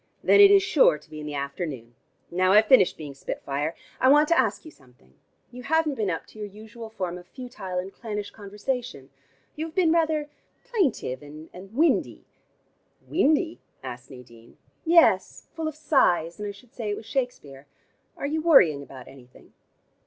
[0.23, 1.93] "Then it is sure to be in the afternoon.
[2.31, 5.13] Now I've finished being spit fire I want to ask you something.
[5.51, 9.11] You haven't been up to your usual form of futile and clannish conversation.
[9.55, 10.31] You have been rather
[10.63, 12.25] plaintive and windy"
[13.11, 14.57] "Windy?" asked Nadine.
[14.85, 17.67] "Yes, full of sighs, and I should say it was Shakespeare.
[18.17, 19.53] Are you worrying about anything?"